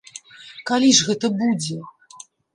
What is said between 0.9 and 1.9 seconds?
ж гэта будзе?